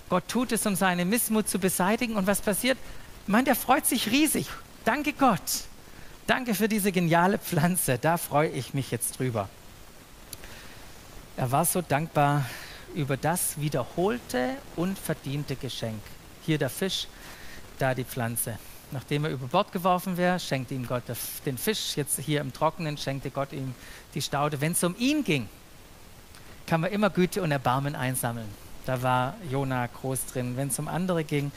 [0.09, 2.15] Gott tut es, um seine Missmut zu beseitigen.
[2.15, 2.77] Und was passiert?
[3.25, 4.47] Man, der freut sich riesig.
[4.85, 5.65] Danke Gott.
[6.27, 7.97] Danke für diese geniale Pflanze.
[7.97, 9.49] Da freue ich mich jetzt drüber.
[11.35, 12.45] Er war so dankbar
[12.95, 16.01] über das wiederholte und verdiente Geschenk.
[16.45, 17.07] Hier der Fisch,
[17.79, 18.57] da die Pflanze.
[18.91, 21.03] Nachdem er über Bord geworfen wäre, schenkte ihm Gott
[21.45, 21.97] den Fisch.
[21.97, 23.75] Jetzt hier im Trockenen schenkte Gott ihm
[24.13, 24.61] die Staude.
[24.61, 25.49] Wenn es um ihn ging,
[26.65, 28.47] kann man immer Güte und Erbarmen einsammeln.
[28.88, 30.56] Da war Jona groß drin.
[30.56, 31.52] Wenn es um andere ging,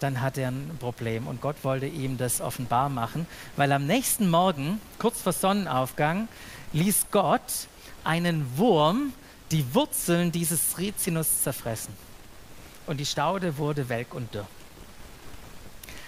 [0.00, 1.26] dann hat er ein Problem.
[1.26, 6.28] Und Gott wollte ihm das offenbar machen, weil am nächsten Morgen, kurz vor Sonnenaufgang,
[6.74, 7.68] ließ Gott
[8.04, 9.14] einen Wurm
[9.50, 11.94] die Wurzeln dieses Rizinus zerfressen.
[12.86, 14.46] Und die Staude wurde welk und dürr.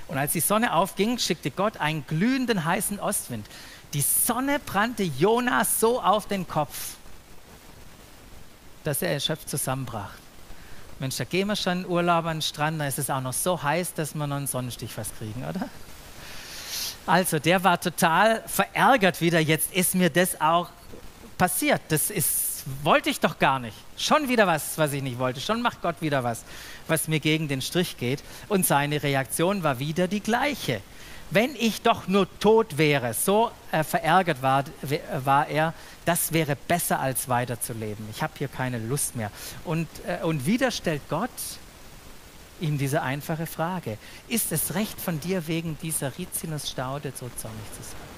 [0.08, 3.46] Und als die Sonne aufging, schickte Gott einen glühenden heißen Ostwind.
[3.94, 6.96] Die Sonne brannte Jonas so auf den Kopf,
[8.84, 10.12] dass er erschöpft zusammenbrach.
[10.98, 13.32] Mensch, da gehen wir schon in Urlaub an den Strand, da ist es auch noch
[13.32, 15.68] so heiß, dass wir noch einen Sonnenstich fast kriegen, oder?
[17.06, 19.38] Also, der war total verärgert wieder.
[19.38, 20.70] Jetzt ist mir das auch
[21.38, 21.82] passiert.
[21.88, 22.46] Das ist
[22.82, 23.76] wollte ich doch gar nicht.
[23.96, 25.40] Schon wieder was, was ich nicht wollte.
[25.40, 26.44] Schon macht Gott wieder was,
[26.88, 28.22] was mir gegen den Strich geht.
[28.48, 30.80] Und seine Reaktion war wieder die gleiche.
[31.30, 34.64] Wenn ich doch nur tot wäre, so äh, verärgert war,
[35.24, 38.06] war er, das wäre besser als weiterzuleben.
[38.10, 39.30] Ich habe hier keine Lust mehr.
[39.64, 41.30] Und, äh, und wieder stellt Gott
[42.60, 43.98] ihm diese einfache Frage.
[44.28, 48.16] Ist es recht von dir wegen dieser Rizinusstaude so zornig zu sein?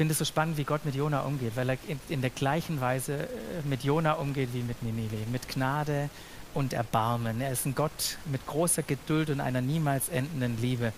[0.00, 2.80] finde es so spannend, wie Gott mit Jona umgeht, weil er in, in der gleichen
[2.80, 3.26] Weise äh,
[3.68, 6.08] mit Jona umgeht wie mit Ninive, mit Gnade
[6.54, 7.40] und Erbarmen.
[7.40, 10.92] Er ist ein Gott mit großer Geduld und einer niemals endenden Liebe.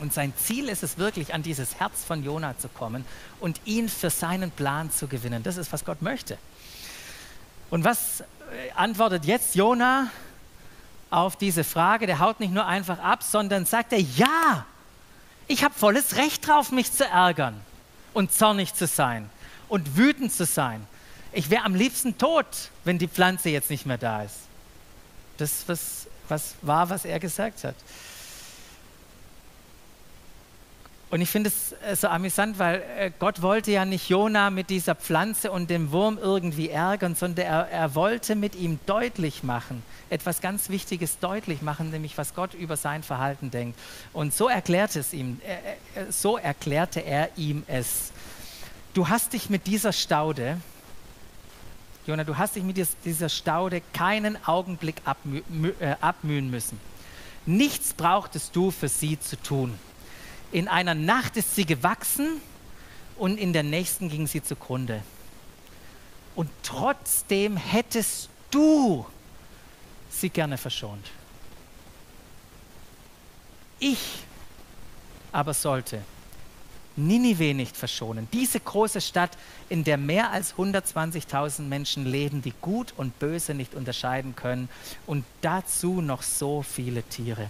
[0.00, 3.04] Und sein Ziel ist es wirklich, an dieses Herz von Jona zu kommen
[3.40, 5.42] und ihn für seinen Plan zu gewinnen.
[5.42, 6.38] Das ist, was Gott möchte.
[7.70, 8.24] Und was äh,
[8.76, 10.08] antwortet jetzt Jona
[11.10, 12.06] auf diese Frage?
[12.06, 14.64] Der haut nicht nur einfach ab, sondern sagt er, ja,
[15.48, 17.60] ich habe volles Recht drauf, mich zu ärgern
[18.14, 19.28] und zornig zu sein
[19.68, 20.86] und wütend zu sein.
[21.32, 22.46] Ich wäre am liebsten tot,
[22.84, 24.47] wenn die Pflanze jetzt nicht mehr da ist.
[25.38, 27.74] Das was, was war, was er gesagt hat.
[31.10, 34.68] Und ich finde es äh, so amüsant, weil äh, Gott wollte ja nicht Jona mit
[34.68, 39.82] dieser Pflanze und dem Wurm irgendwie ärgern, sondern er, er wollte mit ihm deutlich machen,
[40.10, 43.78] etwas ganz Wichtiges deutlich machen, nämlich was Gott über sein Verhalten denkt.
[44.12, 45.40] Und so erklärte es ihm,
[46.10, 48.12] so erklärte er ihm es.
[48.92, 50.58] Du hast dich mit dieser Staude,
[52.08, 55.42] Jona, du hast dich mit dieser Staude keinen Augenblick abmü
[55.78, 56.80] äh, abmühen müssen.
[57.44, 59.78] Nichts brauchtest du für sie zu tun.
[60.50, 62.40] In einer Nacht ist sie gewachsen
[63.18, 65.02] und in der nächsten ging sie zugrunde.
[66.34, 69.04] Und trotzdem hättest du
[70.08, 71.10] sie gerne verschont.
[73.80, 74.20] Ich
[75.30, 76.00] aber sollte
[76.98, 78.28] Ninive nicht verschonen.
[78.32, 79.30] Diese große Stadt,
[79.68, 84.68] in der mehr als 120.000 Menschen leben, die gut und böse nicht unterscheiden können
[85.06, 87.48] und dazu noch so viele Tiere.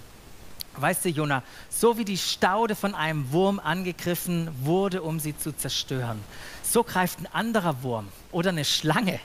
[0.77, 5.57] Weißt du, Jona, so wie die Staude von einem Wurm angegriffen wurde, um sie zu
[5.57, 6.21] zerstören,
[6.63, 9.19] so greift ein anderer Wurm oder eine Schlange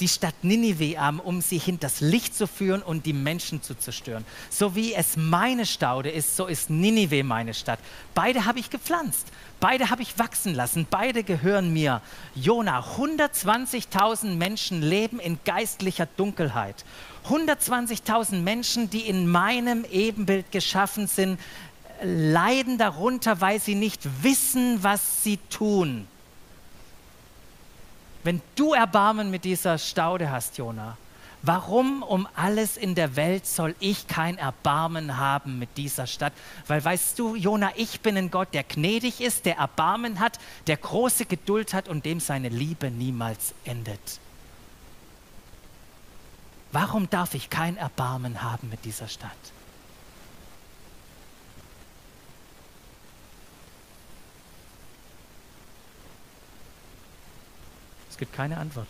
[0.00, 4.24] die Stadt Ninive an, um sie hinters Licht zu führen und die Menschen zu zerstören.
[4.48, 7.78] So wie es meine Staude ist, so ist Ninive meine Stadt.
[8.14, 9.28] Beide habe ich gepflanzt,
[9.60, 12.00] beide habe ich wachsen lassen, beide gehören mir.
[12.34, 16.84] Jona, 120.000 Menschen leben in geistlicher Dunkelheit.
[17.28, 21.38] 120.000 Menschen, die in meinem Ebenbild geschaffen sind,
[22.02, 26.06] leiden darunter, weil sie nicht wissen, was sie tun.
[28.22, 30.98] Wenn du Erbarmen mit dieser Staude hast, Jona,
[31.42, 36.34] warum um alles in der Welt soll ich kein Erbarmen haben mit dieser Stadt?
[36.66, 40.76] Weil weißt du, Jona, ich bin ein Gott, der gnädig ist, der Erbarmen hat, der
[40.76, 44.20] große Geduld hat und dem seine Liebe niemals endet.
[46.72, 49.30] Warum darf ich kein Erbarmen haben mit dieser Stadt?
[58.20, 58.86] Gibt keine Antwort.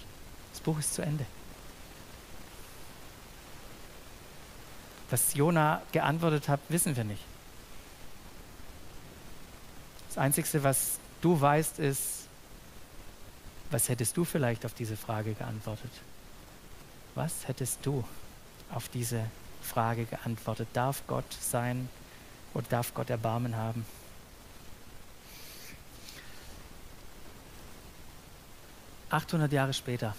[0.52, 1.24] Das Buch ist zu Ende.
[5.08, 7.22] Was Jona geantwortet hat, wissen wir nicht.
[10.08, 12.26] Das Einzige, was du weißt, ist,
[13.70, 15.92] was hättest du vielleicht auf diese Frage geantwortet?
[17.14, 18.04] Was hättest du
[18.72, 19.24] auf diese
[19.62, 20.68] Frage geantwortet?
[20.72, 21.88] Darf Gott sein
[22.52, 23.86] oder darf Gott Erbarmen haben?
[29.10, 30.14] 800 Jahre später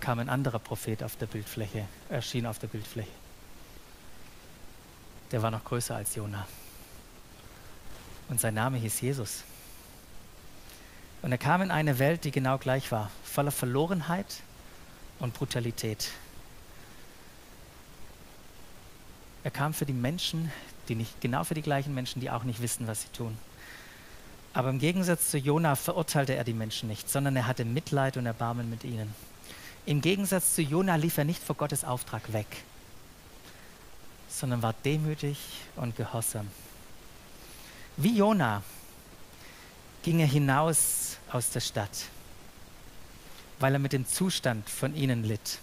[0.00, 3.10] kam ein anderer Prophet auf der Bildfläche, erschien auf der Bildfläche.
[5.30, 6.46] Der war noch größer als Jona.
[8.28, 9.44] Und sein Name hieß Jesus.
[11.22, 14.42] Und er kam in eine Welt, die genau gleich war, voller Verlorenheit
[15.18, 16.10] und Brutalität.
[19.44, 20.50] Er kam für die Menschen,
[20.88, 23.36] die nicht, genau für die gleichen Menschen, die auch nicht wissen, was sie tun.
[24.52, 28.26] Aber im Gegensatz zu Jona verurteilte er die Menschen nicht, sondern er hatte Mitleid und
[28.26, 29.14] Erbarmen mit ihnen.
[29.86, 32.64] Im Gegensatz zu Jona lief er nicht vor Gottes Auftrag weg,
[34.28, 35.38] sondern war demütig
[35.76, 36.48] und gehorsam.
[37.96, 38.62] Wie Jona
[40.02, 42.06] ging er hinaus aus der Stadt,
[43.60, 45.58] weil er mit dem Zustand von ihnen litt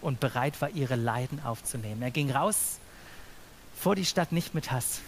[0.00, 2.02] und bereit war, ihre Leiden aufzunehmen.
[2.02, 2.78] Er ging raus
[3.78, 5.00] vor die Stadt nicht mit Hass,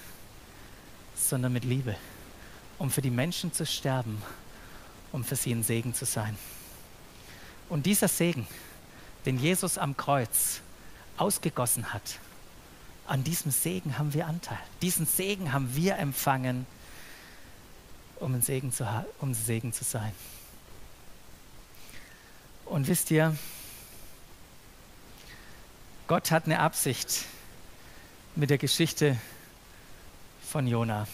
[1.16, 1.96] sondern mit Liebe
[2.78, 4.20] um für die Menschen zu sterben,
[5.12, 6.36] um für sie ein Segen zu sein.
[7.68, 8.46] Und dieser Segen,
[9.26, 10.60] den Jesus am Kreuz
[11.16, 12.18] ausgegossen hat,
[13.06, 14.58] an diesem Segen haben wir Anteil.
[14.82, 16.66] Diesen Segen haben wir empfangen,
[18.20, 18.86] um ein Segen zu,
[19.20, 20.12] um Segen zu sein.
[22.64, 23.36] Und wisst ihr,
[26.06, 27.24] Gott hat eine Absicht
[28.36, 29.18] mit der Geschichte
[30.46, 31.06] von Jona.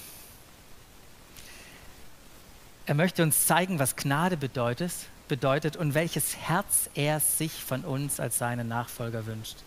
[2.90, 4.90] Er möchte uns zeigen, was Gnade bedeutet,
[5.29, 9.59] bedeutet und welches Herz er sich von uns als seine Nachfolger wünscht.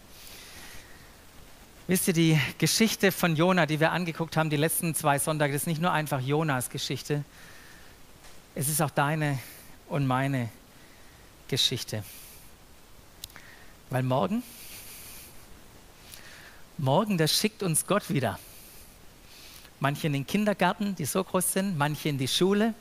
[1.88, 5.62] Wisst ihr, die Geschichte von Jona, die wir angeguckt haben, die letzten zwei Sonntage, das
[5.62, 7.23] ist nicht nur einfach Jonas Geschichte,
[8.55, 9.39] es ist auch deine
[9.88, 10.49] und meine
[11.47, 12.03] Geschichte.
[13.89, 14.43] Weil morgen,
[16.77, 18.38] morgen, da schickt uns Gott wieder.
[19.79, 22.73] Manche in den Kindergarten, die so groß sind, manche in die Schule,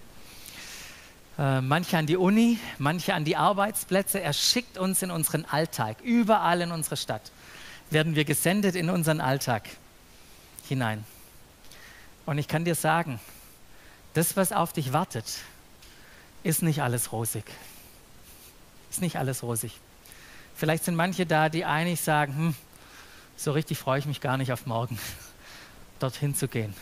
[1.37, 4.21] manche an die Uni, manche an die Arbeitsplätze.
[4.21, 6.01] Er schickt uns in unseren Alltag.
[6.03, 7.33] Überall in unserer Stadt
[7.91, 9.69] werden wir gesendet in unseren Alltag
[10.69, 11.05] hinein.
[12.27, 13.19] Und ich kann dir sagen,
[14.15, 15.25] das, was auf dich wartet,
[16.43, 17.45] ist nicht alles rosig.
[18.91, 19.79] Ist nicht alles rosig.
[20.55, 22.55] Vielleicht sind manche da, die eigentlich sagen, hm,
[23.37, 24.99] so richtig freue ich mich gar nicht auf morgen,
[25.99, 26.75] dorthin zu gehen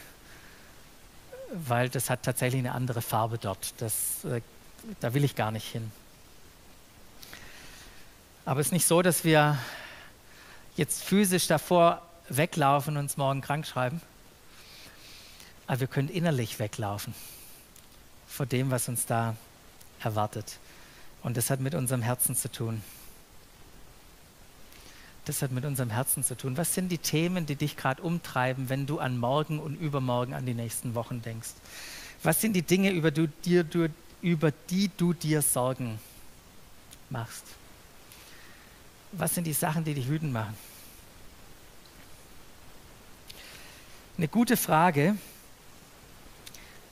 [1.52, 3.74] weil das hat tatsächlich eine andere Farbe dort.
[3.78, 4.40] Das, äh,
[5.00, 5.90] da will ich gar nicht hin.
[8.44, 9.58] Aber es ist nicht so, dass wir
[10.76, 14.00] jetzt physisch davor weglaufen und uns morgen krank schreiben.
[15.66, 17.14] Aber wir können innerlich weglaufen
[18.26, 19.36] vor dem, was uns da
[20.00, 20.58] erwartet.
[21.22, 22.82] Und das hat mit unserem Herzen zu tun.
[25.30, 26.56] Das hat mit unserem Herzen zu tun.
[26.56, 30.44] Was sind die Themen, die dich gerade umtreiben, wenn du an morgen und übermorgen an
[30.44, 31.50] die nächsten Wochen denkst?
[32.24, 33.90] Was sind die Dinge, über, du, dir, du,
[34.22, 36.00] über die du dir Sorgen
[37.10, 37.44] machst?
[39.12, 40.56] Was sind die Sachen, die dich wütend machen?
[44.18, 45.16] Eine gute Frage,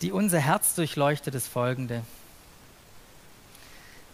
[0.01, 2.05] die unser Herz durchleuchtet, ist folgende.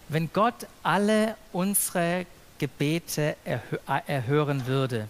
[0.08, 2.24] Wenn Gott alle unsere
[2.58, 5.08] Gebete erhö erhören würde.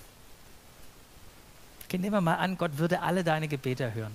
[1.85, 4.13] Okay, nehmen wir mal an, Gott würde alle deine Gebete erhören.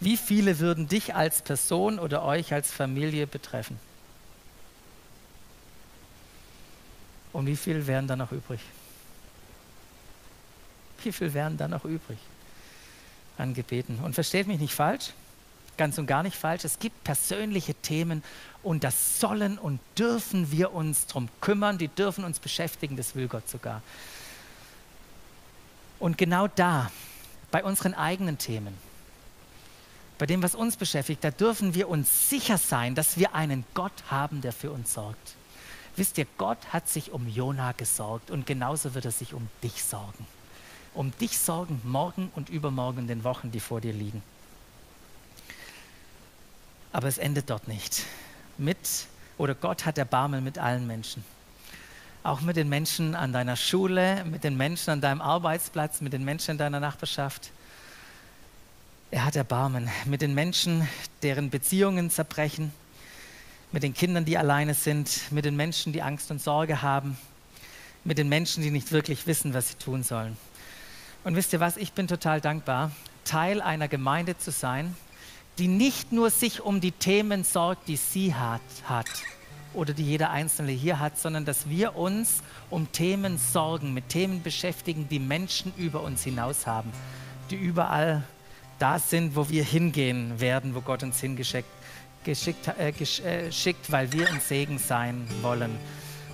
[0.00, 3.78] Wie viele würden dich als Person oder euch als Familie betreffen?
[7.32, 8.60] Und wie viel wären dann noch übrig?
[11.02, 12.18] Wie viel wären dann noch übrig
[13.36, 13.98] an Gebeten?
[14.02, 15.12] Und versteht mich nicht falsch,
[15.76, 16.64] ganz und gar nicht falsch.
[16.64, 18.22] Es gibt persönliche Themen
[18.62, 23.28] und das sollen und dürfen wir uns darum kümmern, die dürfen uns beschäftigen, das will
[23.28, 23.82] Gott sogar.
[25.98, 26.90] Und genau da,
[27.50, 28.74] bei unseren eigenen Themen,
[30.18, 33.92] bei dem, was uns beschäftigt, da dürfen wir uns sicher sein, dass wir einen Gott
[34.10, 35.34] haben, der für uns sorgt.
[35.96, 39.84] Wisst ihr, Gott hat sich um Jona gesorgt und genauso wird er sich um dich
[39.84, 40.26] sorgen.
[40.92, 44.22] Um dich sorgen morgen und übermorgen in den Wochen, die vor dir liegen.
[46.94, 48.04] Aber es endet dort nicht.
[48.56, 48.78] Mit
[49.36, 51.24] oder Gott hat Erbarmen mit allen Menschen.
[52.22, 56.24] Auch mit den Menschen an deiner Schule, mit den Menschen an deinem Arbeitsplatz, mit den
[56.24, 57.50] Menschen in deiner Nachbarschaft.
[59.10, 60.86] Er hat Erbarmen mit den Menschen,
[61.24, 62.72] deren Beziehungen zerbrechen,
[63.72, 67.18] mit den Kindern, die alleine sind, mit den Menschen, die Angst und Sorge haben,
[68.04, 70.36] mit den Menschen, die nicht wirklich wissen, was sie tun sollen.
[71.24, 72.92] Und wisst ihr was, ich bin total dankbar,
[73.24, 74.94] Teil einer Gemeinde zu sein,
[75.58, 79.06] die nicht nur sich um die Themen sorgt, die sie hat, hat
[79.72, 84.42] oder die jeder Einzelne hier hat, sondern dass wir uns um Themen sorgen, mit Themen
[84.42, 86.90] beschäftigen, die Menschen über uns hinaus haben,
[87.50, 88.24] die überall
[88.78, 91.68] da sind, wo wir hingehen werden, wo Gott uns hingeschickt
[92.24, 95.78] geschickt, äh, geschickt, äh, weil wir ein Segen sein wollen.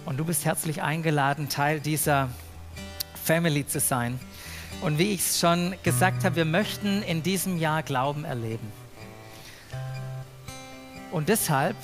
[0.06, 2.30] Und du bist herzlich eingeladen, Teil dieser
[3.22, 4.18] Family zu sein.
[4.80, 8.80] Und wie ich es schon gesagt habe, wir möchten in diesem Jahr Glauben erleben.
[11.11, 11.76] Und deshalb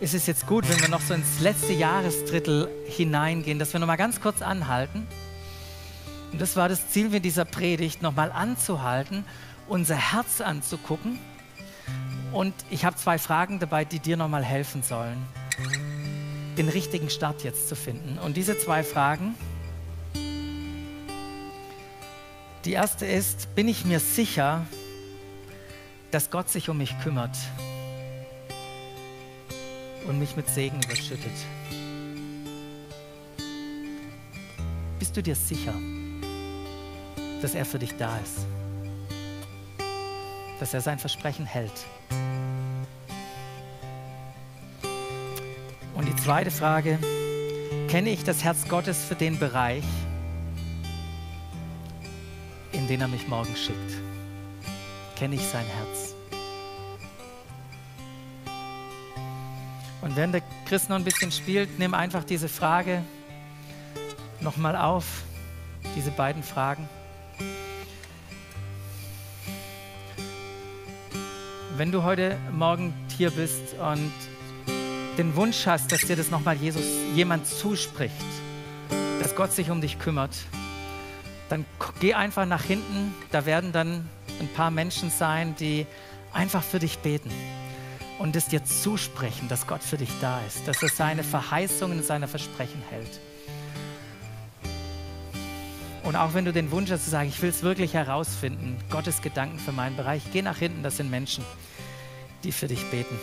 [0.00, 3.86] ist es jetzt gut, wenn wir noch so ins letzte Jahresdrittel hineingehen, dass wir noch
[3.86, 5.06] mal ganz kurz anhalten.
[6.32, 9.24] Und das war das Ziel mit dieser Predigt, noch mal anzuhalten,
[9.66, 11.18] unser Herz anzugucken.
[12.32, 15.16] Und ich habe zwei Fragen dabei, die dir noch mal helfen sollen,
[16.58, 18.18] den richtigen Start jetzt zu finden.
[18.18, 19.34] Und diese zwei Fragen,
[22.66, 24.66] die erste ist, bin ich mir sicher,
[26.10, 27.36] dass Gott sich um mich kümmert?
[30.08, 31.32] Und mich mit Segen überschüttet.
[34.98, 35.74] Bist du dir sicher,
[37.40, 38.46] dass er für dich da ist?
[40.58, 41.86] Dass er sein Versprechen hält?
[45.94, 46.98] Und die zweite Frage,
[47.88, 49.84] kenne ich das Herz Gottes für den Bereich,
[52.72, 54.02] in den er mich morgen schickt?
[55.16, 56.17] Kenne ich sein Herz?
[60.00, 63.02] Und während der Christ noch ein bisschen spielt, nimm einfach diese Frage
[64.40, 65.04] nochmal auf,
[65.96, 66.88] diese beiden Fragen.
[71.76, 74.12] Wenn du heute Morgen hier bist und
[75.16, 76.84] den Wunsch hast, dass dir das nochmal Jesus
[77.14, 78.14] jemand zuspricht,
[79.20, 80.36] dass Gott sich um dich kümmert,
[81.48, 81.64] dann
[81.98, 83.14] geh einfach nach hinten.
[83.32, 84.08] Da werden dann
[84.40, 85.86] ein paar Menschen sein, die
[86.32, 87.30] einfach für dich beten
[88.18, 92.28] und es dir zusprechen, dass Gott für dich da ist, dass er seine Verheißungen, seine
[92.28, 93.20] Versprechen hält.
[96.02, 99.20] Und auch wenn du den Wunsch hast zu sagen, ich will es wirklich herausfinden, Gottes
[99.20, 101.44] Gedanken für meinen Bereich, geh nach hinten, das sind Menschen,
[102.44, 103.18] die für dich beten.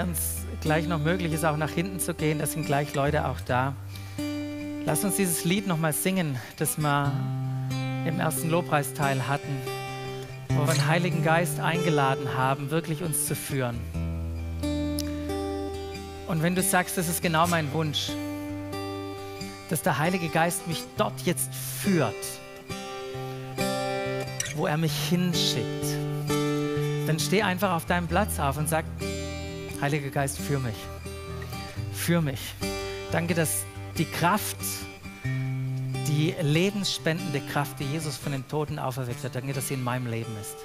[0.00, 3.26] Während es gleich noch möglich ist, auch nach hinten zu gehen, da sind gleich Leute
[3.26, 3.74] auch da.
[4.86, 7.12] Lass uns dieses Lied nochmal singen, das wir
[8.06, 9.60] im ersten Lobpreisteil hatten,
[10.48, 13.78] wo wir den Heiligen Geist eingeladen haben, wirklich uns zu führen.
[16.26, 18.10] Und wenn du sagst, das ist genau mein Wunsch,
[19.68, 22.14] dass der Heilige Geist mich dort jetzt führt,
[24.56, 25.84] wo er mich hinschickt,
[27.06, 28.86] dann steh einfach auf deinem Platz auf und sag,
[29.80, 30.76] Heiliger Geist, für mich.
[31.94, 32.54] Für mich.
[33.12, 33.64] Danke, dass
[33.96, 34.56] die Kraft,
[35.24, 40.06] die lebensspendende Kraft, die Jesus von den Toten auferweckt hat, danke, dass sie in meinem
[40.06, 40.56] Leben ist.